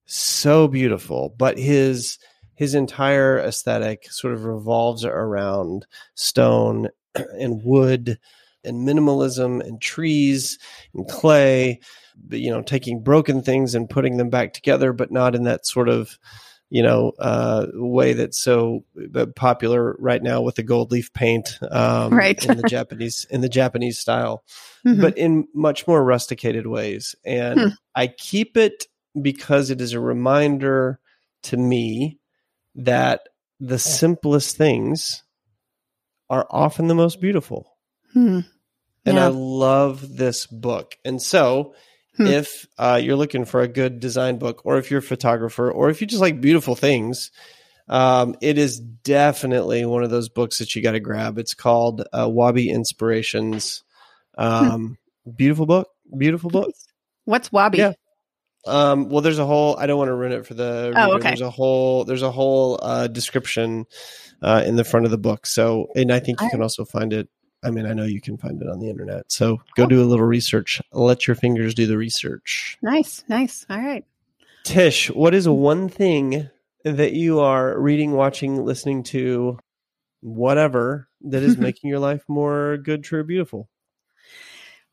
[0.06, 1.34] so beautiful.
[1.36, 2.20] But his
[2.54, 8.20] his entire aesthetic sort of revolves around stone and wood
[8.68, 10.60] and minimalism and trees
[10.94, 11.80] and clay.
[12.16, 15.66] But, you know, taking broken things and putting them back together, but not in that
[15.66, 16.18] sort of
[16.70, 18.84] you know uh, way that's so
[19.16, 22.44] uh, popular right now with the gold leaf paint, um, Right.
[22.44, 24.44] in the Japanese in the Japanese style
[24.86, 25.02] Mhm.
[25.02, 27.16] but in much more rusticated ways.
[27.26, 27.68] And Hmm.
[27.96, 28.86] I keep it
[29.22, 31.00] because it is a reminder
[31.44, 32.20] to me
[32.76, 33.28] that
[33.60, 35.24] the simplest things
[36.30, 37.78] are often the most beautiful.
[38.14, 38.42] Hmm.
[39.08, 40.98] And I love this book.
[41.06, 41.74] And so,
[42.18, 42.26] Hmm.
[42.26, 45.90] if uh, you're looking for a good design book, or if you're a photographer, or
[45.90, 47.32] if you just like beautiful things,
[47.88, 51.38] um, it is definitely one of those books that you got to grab.
[51.38, 53.84] It's called uh, Wabi Inspirations.
[54.38, 54.98] Um,
[55.36, 56.72] beautiful book, beautiful book.
[57.26, 57.78] What's Wabi?
[57.78, 57.94] Yeah.
[58.66, 59.78] Um, well, there's a whole.
[59.78, 60.94] I don't want to ruin it for the.
[60.96, 61.30] Oh, okay.
[61.30, 62.04] There's a whole.
[62.04, 63.86] There's a whole uh, description
[64.42, 65.46] uh, in the front of the book.
[65.46, 67.30] So, and I think you can also find it.
[67.68, 69.30] I mean, I know you can find it on the internet.
[69.30, 69.88] So go Cool.
[69.88, 70.82] do a little research.
[70.94, 72.78] Let your fingers do the research.
[72.82, 73.66] Nice, nice.
[73.70, 74.06] All right.
[74.64, 76.50] Tsh, what is one thing
[76.86, 79.60] that you are reading, watching, listening to,
[80.22, 83.68] whatever that is making your life more good, true, beautiful?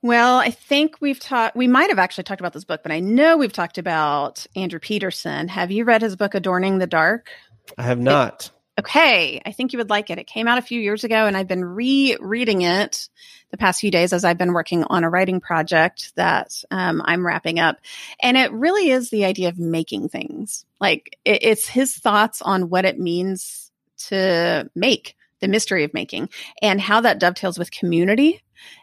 [0.02, 3.00] Well, I think we've talked, we might have actually talked about this book, but I
[3.00, 5.48] know we've talked about Andrew Peterson.
[5.48, 7.30] Have you read his book, Adorning the Dark?
[7.78, 8.50] I have not.
[8.76, 10.18] Okay, I think you would like it.
[10.18, 13.08] It came out a few years ago, and I've been rereading it
[13.52, 17.24] the past few days as I've been working on a writing project that um, I'm
[17.24, 17.78] wrapping up.
[18.20, 20.66] And it really is the idea of making things.
[20.80, 23.70] Like it, it's his thoughts on what it means
[24.08, 28.42] to make, the mystery of making, and how that dovetails with community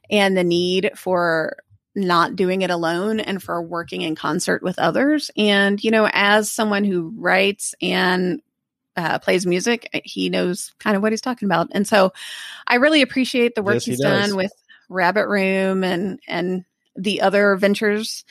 [0.09, 1.57] and the need for
[1.93, 5.31] not doing it alone and for working in concert with others.
[5.35, 8.41] And, you know, as someone who writes and
[8.95, 11.69] uh, plays music, he knows kind of what he's talking about.
[11.71, 12.13] And so
[12.67, 14.27] I really appreciate the work Yes, he's does.
[14.27, 14.51] done with
[14.89, 16.65] Rabbit Room and, and
[16.95, 18.25] the other ventures.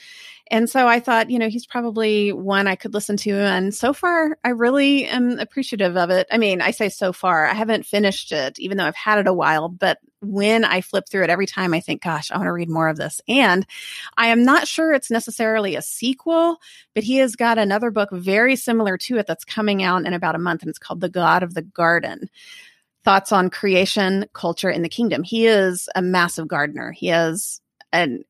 [0.51, 3.31] And so I thought, you know, he's probably one I could listen to.
[3.31, 6.27] And so far, I really am appreciative of it.
[6.29, 9.27] I mean, I say so far, I haven't finished it, even though I've had it
[9.27, 9.69] a while.
[9.69, 12.69] But when I flip through it every time, I think, gosh, I want to read
[12.69, 13.21] more of this.
[13.29, 13.65] And
[14.17, 16.57] I am not sure it's necessarily a sequel,
[16.93, 20.35] but he has got another book very similar to it that's coming out in about
[20.35, 20.63] a month.
[20.63, 22.29] And it's called The God of the Garden
[23.05, 25.23] Thoughts on Creation, Culture, and the Kingdom.
[25.23, 26.91] He is a massive gardener.
[26.91, 27.61] He has
[27.93, 28.25] an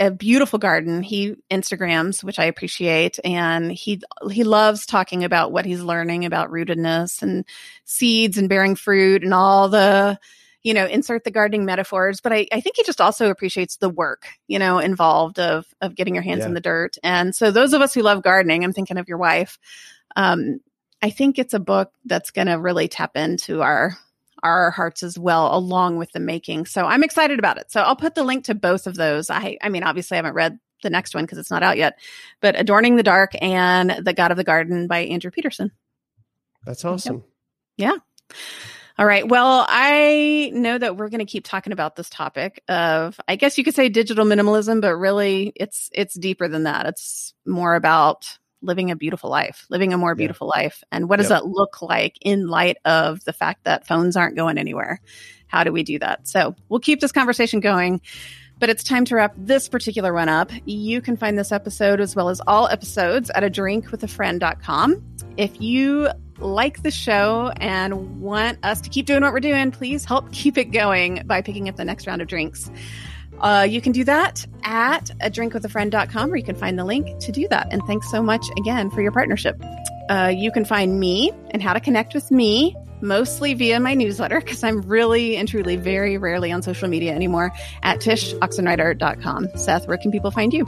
[0.00, 1.02] a beautiful garden.
[1.02, 6.50] He Instagrams, which I appreciate, and he he loves talking about what he's learning about
[6.50, 7.44] rootedness and
[7.84, 10.18] seeds and bearing fruit and all the
[10.62, 12.20] you know insert the gardening metaphors.
[12.20, 15.94] But I, I think he just also appreciates the work you know involved of of
[15.94, 16.46] getting your hands Yeah.
[16.48, 16.96] in the dirt.
[17.02, 19.58] And so those of us who love gardening, I'm thinking of your wife.
[20.16, 20.60] Um,
[21.00, 23.96] I think it's a book that's going to really tap into our
[24.42, 26.66] our hearts as well along with the making.
[26.66, 27.70] So i'm excited about it.
[27.70, 29.30] So i'll put the link to both of those.
[29.30, 31.98] I i mean obviously i haven't read the next one because it's not out yet
[32.40, 35.72] but adorning the dark and the god of the garden by andrew peterson.
[36.64, 37.24] That's awesome.
[37.76, 37.96] Yeah.
[38.98, 39.28] All right.
[39.28, 43.58] Well i know that we're going to keep talking about this topic of i guess
[43.58, 46.86] you could say digital minimalism but really it's it's deeper than that.
[46.86, 50.14] It's more about living a beautiful life living a more Yeah.
[50.18, 51.42] beautiful life and what does Yep.
[51.42, 55.00] that look like in light of the fact that phones aren't going anywhere
[55.46, 58.00] how do we do that so we'll keep this conversation going
[58.60, 60.50] but it's time to wrap this particular one up.
[60.64, 65.00] You can find this episode as well as all episodes at a drinkwithafriend.com.
[65.36, 70.04] If you like the show and want us to keep doing what we're doing, please
[70.04, 72.68] help keep it going by picking up the next round of drinks.
[73.40, 77.32] Uh, you can do that at a drinkwithafriend.com, or you can find the link to
[77.32, 77.68] do that.
[77.70, 79.62] And thanks so much again for your partnership.
[80.08, 84.40] Uh, you can find me and how to connect with me mostly via my newsletter
[84.40, 89.48] because I'm really and truly very rarely on social media anymore at tshoxenreider.com.
[89.56, 90.66] Seth, where can people find you?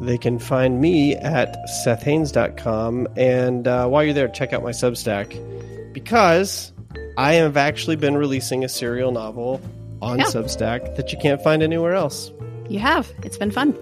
[0.00, 3.08] They can find me at sethhaines.com.
[3.16, 6.72] And uh, while you're there, check out my Substack because
[7.16, 9.60] I have actually been releasing a serial novel
[10.04, 10.26] on Yeah.
[10.26, 12.30] Substack that you can't find anywhere else.
[12.68, 13.12] You have.
[13.22, 13.76] It's been fun.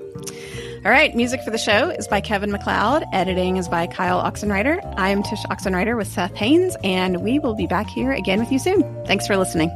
[0.84, 1.14] All right.
[1.14, 3.04] Music for the show is by Kevin MacLeod.
[3.12, 4.80] Editing is by Kyle Oxenreider.
[4.96, 8.58] I'm Tsh Oxenreider with Seth Haines, and we will be back here again with you
[8.58, 8.82] soon.
[9.06, 9.70] Thanks for listening.